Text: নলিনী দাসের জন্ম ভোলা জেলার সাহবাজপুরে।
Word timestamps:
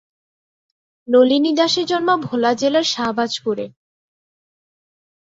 নলিনী 1.07 1.51
দাসের 1.53 1.85
জন্ম 1.85 2.09
ভোলা 2.25 2.51
জেলার 2.53 2.85
সাহবাজপুরে। 2.93 3.65